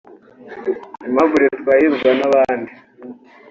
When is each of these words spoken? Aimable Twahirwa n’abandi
Aimable 1.03 1.45
Twahirwa 1.59 2.09
n’abandi 2.19 2.71